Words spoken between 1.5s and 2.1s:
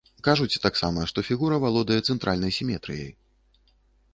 валодае